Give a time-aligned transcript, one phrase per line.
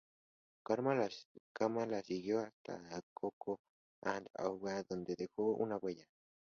[0.63, 3.59] Kama la siguió hasta el Koko
[4.01, 6.07] Head, Oahu, donde dejó una huella.